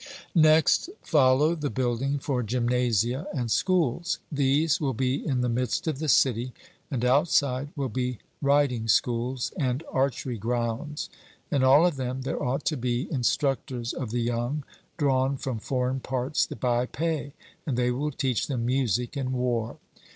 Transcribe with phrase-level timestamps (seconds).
[0.33, 5.99] Next follow the building for gymnasia and schools; these will be in the midst of
[5.99, 6.53] the city,
[6.89, 11.11] and outside will be riding schools and archery grounds.
[11.51, 14.63] In all of them there ought to be instructors of the young,
[14.97, 17.33] drawn from foreign parts by pay,
[17.67, 19.77] and they will teach them music and war.